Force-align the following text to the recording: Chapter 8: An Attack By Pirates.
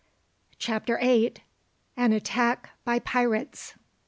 Chapter 0.57 0.97
8: 0.99 1.41
An 1.95 2.11
Attack 2.11 2.71
By 2.83 2.97
Pirates. 2.97 3.75